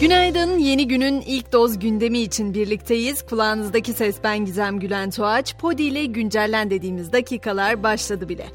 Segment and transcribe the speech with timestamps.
[0.00, 3.26] Günaydın, yeni günün ilk doz gündemi için birlikteyiz.
[3.26, 5.56] Kulağınızdaki ses ben Gizem Gülen Tuğaç.
[5.56, 8.46] Podi ile güncellen dediğimiz dakikalar başladı bile.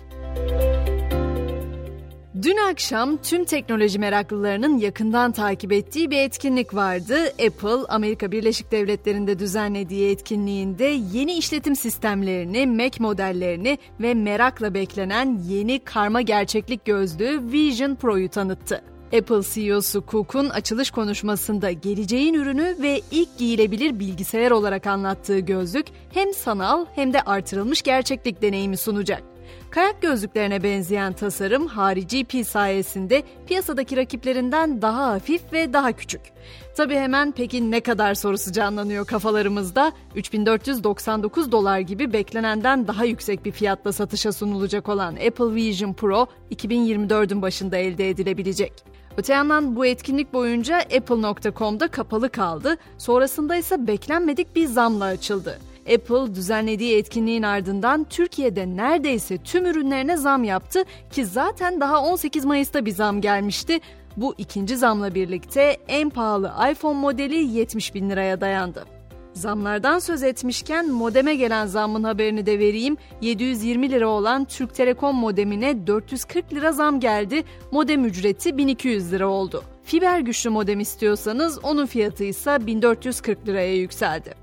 [2.42, 7.18] Dün akşam tüm teknoloji meraklılarının yakından takip ettiği bir etkinlik vardı.
[7.26, 15.80] Apple, Amerika Birleşik Devletleri'nde düzenlediği etkinliğinde yeni işletim sistemlerini, Mac modellerini ve merakla beklenen yeni
[15.80, 18.95] karma gerçeklik gözlüğü Vision Pro'yu tanıttı.
[19.18, 26.34] Apple CEO'su Cook'un açılış konuşmasında geleceğin ürünü ve ilk giyilebilir bilgisayar olarak anlattığı gözlük hem
[26.34, 29.24] sanal hem de artırılmış gerçeklik deneyimi sunacak.
[29.70, 36.22] Kayak gözlüklerine benzeyen tasarım harici pi sayesinde piyasadaki rakiplerinden daha hafif ve daha küçük.
[36.78, 39.92] Tabi hemen peki ne kadar sorusu canlanıyor kafalarımızda.
[40.16, 47.42] 3499 dolar gibi beklenenden daha yüksek bir fiyatla satışa sunulacak olan Apple Vision Pro 2024'ün
[47.42, 48.74] başında elde edilebilecek.
[49.18, 52.78] Öte yandan bu etkinlik boyunca Apple.com'da kapalı kaldı.
[52.98, 55.60] Sonrasında ise beklenmedik bir zamla açıldı.
[55.94, 62.86] Apple düzenlediği etkinliğin ardından Türkiye'de neredeyse tüm ürünlerine zam yaptı ki zaten daha 18 Mayıs'ta
[62.86, 63.80] bir zam gelmişti.
[64.18, 68.95] Bu ikinci zamla birlikte en pahalı iPhone modeli 70 bin liraya dayandı.
[69.36, 72.98] Zamlardan söz etmişken modeme gelen zammın haberini de vereyim.
[73.22, 77.44] 720 lira olan Türk Telekom modemine 440 lira zam geldi.
[77.72, 79.64] Modem ücreti 1200 lira oldu.
[79.84, 84.34] Fiber güçlü modem istiyorsanız onun fiyatı ise 1440 liraya yükseldi.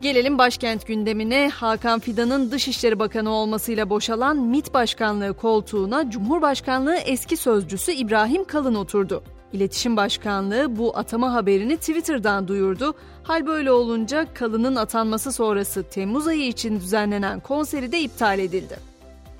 [0.00, 1.48] Gelelim başkent gündemine.
[1.48, 9.22] Hakan Fidan'ın Dışişleri Bakanı olmasıyla boşalan MİT Başkanlığı koltuğuna Cumhurbaşkanlığı eski sözcüsü İbrahim Kalın oturdu.
[9.52, 12.94] İletişim Başkanlığı bu atama haberini Twitter'dan duyurdu.
[13.22, 18.90] Hal böyle olunca Kalın'ın atanması sonrası Temmuz ayı için düzenlenen konseri de iptal edildi.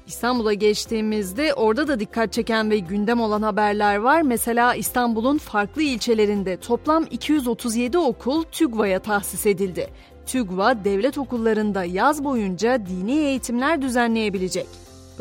[0.06, 4.22] İstanbul'a geçtiğimizde orada da dikkat çeken ve gündem olan haberler var.
[4.22, 9.90] Mesela İstanbul'un farklı ilçelerinde toplam 237 okul TÜGVA'ya tahsis edildi.
[10.26, 14.66] TÜGVA devlet okullarında yaz boyunca dini eğitimler düzenleyebilecek.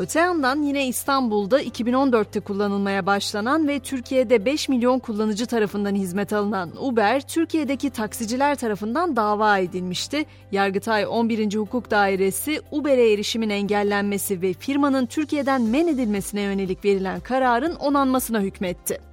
[0.00, 6.70] Öte yandan yine İstanbul'da 2014'te kullanılmaya başlanan ve Türkiye'de 5 milyon kullanıcı tarafından hizmet alınan
[6.80, 10.24] Uber, Türkiye'deki taksiciler tarafından dava edilmişti.
[10.52, 11.56] Yargıtay 11.
[11.56, 19.09] Hukuk Dairesi Uber'e erişimin engellenmesi ve firmanın Türkiye'den men edilmesine yönelik verilen kararın onanmasına hükmetti.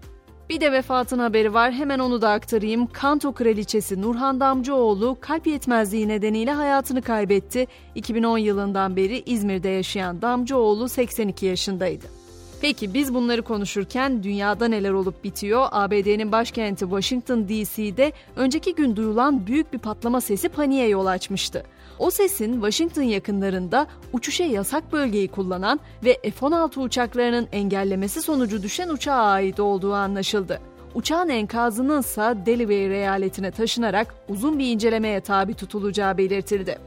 [0.49, 2.87] Bir de vefatın haberi var hemen onu da aktarayım.
[2.87, 7.67] Kanto Kraliçesi Nurhan Damcıoğlu kalp yetmezliği nedeniyle hayatını kaybetti.
[7.95, 12.16] 2010 yılından beri İzmir'de yaşayan Damcıoğlu 82 yaşındaydı.
[12.61, 15.67] Peki biz bunları konuşurken dünyada neler olup bitiyor?
[15.71, 21.63] ABD'nin başkenti Washington DC'de önceki gün duyulan büyük bir patlama sesi paniğe yol açmıştı.
[21.99, 29.13] O sesin Washington yakınlarında uçuşa yasak bölgeyi kullanan ve F-16 uçaklarının engellemesi sonucu düşen uçağa
[29.13, 30.59] ait olduğu anlaşıldı.
[30.95, 36.77] Uçağın enkazının ise Delaware eyaletine taşınarak uzun bir incelemeye tabi tutulacağı belirtildi.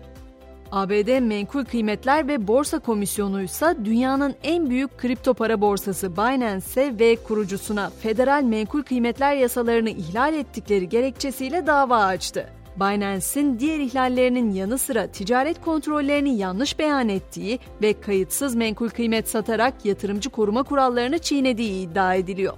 [0.72, 7.16] ABD Menkul Kıymetler ve Borsa Komisyonu ise dünyanın en büyük kripto para borsası Binance'e ve
[7.16, 12.48] kurucusuna federal menkul kıymetler yasalarını ihlal ettikleri gerekçesiyle dava açtı.
[12.76, 19.84] Binance'in diğer ihlallerinin yanı sıra ticaret kontrollerini yanlış beyan ettiği ve kayıtsız menkul kıymet satarak
[19.84, 22.54] yatırımcı koruma kurallarını çiğnediği iddia ediliyor.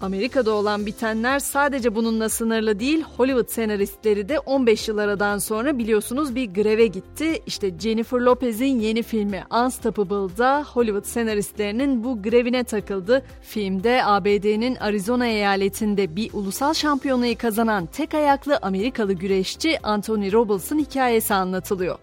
[0.00, 6.34] Amerika'da olan bitenler sadece bununla sınırlı değil, Hollywood senaristleri de 15 yıl aradan sonra biliyorsunuz
[6.34, 7.42] bir greve gitti.
[7.46, 13.22] İşte Jennifer Lopez'in yeni filmi Unstoppable'da Hollywood senaristlerinin bu grevine takıldı.
[13.42, 21.34] Filmde ABD'nin Arizona eyaletinde bir ulusal şampiyonayı kazanan tek ayaklı Amerikalı güreşçi Anthony Robles'ın hikayesi
[21.34, 21.98] anlatılıyor.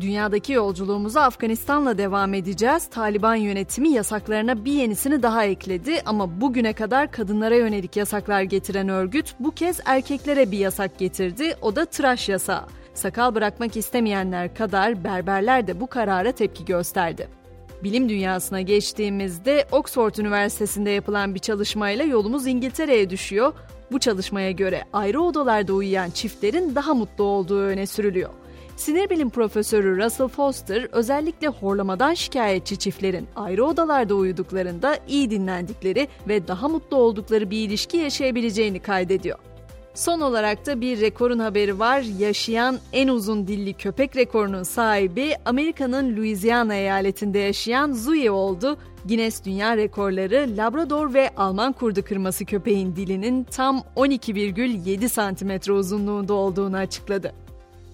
[0.00, 2.86] Dünyadaki yolculuğumuza Afganistan'la devam edeceğiz.
[2.86, 9.34] Taliban yönetimi yasaklarına bir yenisini daha ekledi ama bugüne kadar kadınlara yönelik yasaklar getiren örgüt
[9.40, 11.54] bu kez erkeklere bir yasak getirdi.
[11.62, 12.64] O da tıraş yasağı.
[12.94, 17.28] Sakal bırakmak istemeyenler kadar berberler de bu karara tepki gösterdi.
[17.84, 23.52] Bilim dünyasına geçtiğimizde Oxford Üniversitesi'nde yapılan bir çalışmayla yolumuz İngiltere'ye düşüyor.
[23.92, 28.30] Bu çalışmaya göre ayrı odalarda uyuyan çiftlerin daha mutlu olduğu öne sürülüyor.
[28.76, 36.48] Sinir bilim profesörü Russell Foster özellikle horlamadan şikayetçi çiftlerin ayrı odalarda uyuduklarında iyi dinlendikleri ve
[36.48, 39.38] daha mutlu oldukları bir ilişki yaşayabileceğini kaydediyor.
[39.94, 42.00] Son olarak da bir rekorun haberi var.
[42.18, 48.78] Yaşayan en uzun dilli köpek rekorunun sahibi Amerika'nın Louisiana eyaletinde yaşayan Zooey oldu.
[49.04, 56.76] Guinness Dünya Rekorları Labrador ve Alman kurdu kırması köpeğin dilinin tam 12,7 santimetre uzunluğunda olduğunu
[56.76, 57.45] açıkladı.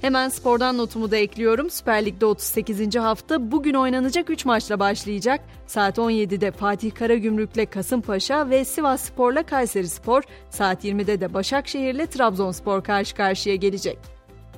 [0.02, 1.70] Hemen spordan notumu da ekliyorum.
[1.70, 2.96] Süper Lig'de 38.
[2.96, 5.40] hafta bugün oynanacak 3 maçla başlayacak.
[5.66, 12.84] Saat 17'de Fatih Karagümrük'le Kasımpaşa ve Sivas Spor'la Kayseri Spor, saat 20'de de Başakşehir'le Trabzonspor
[12.84, 13.98] karşı karşıya gelecek.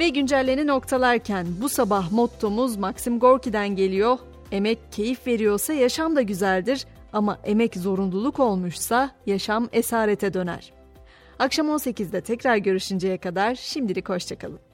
[0.00, 4.18] Ve güncelleni noktalarken bu sabah mottomuz Maxim Gorki'den geliyor.
[4.52, 10.72] Emek keyif veriyorsa yaşam da güzeldir ama emek zorunluluk olmuşsa yaşam esarete döner.
[11.38, 14.73] Akşam 18'de tekrar görüşünceye kadar şimdilik hoşçakalın.